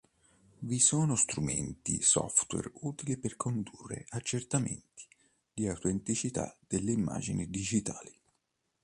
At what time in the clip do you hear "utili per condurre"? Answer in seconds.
2.79-4.07